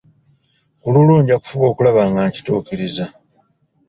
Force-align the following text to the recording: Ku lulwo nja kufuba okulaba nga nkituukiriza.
Ku 0.81 0.87
lulwo 0.93 1.15
nja 1.21 1.35
kufuba 1.41 1.65
okulaba 1.71 2.01
nga 2.09 2.21
nkituukiriza. 2.27 3.05